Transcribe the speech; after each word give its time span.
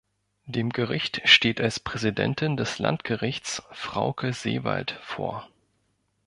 Dem 0.47 0.71
Gericht 0.71 1.21
steht 1.25 1.61
als 1.61 1.79
Präsidentin 1.79 2.57
des 2.57 2.79
Landgerichts 2.79 3.61
Frauke 3.69 4.33
Seewald 4.33 4.97
vor. 5.03 5.47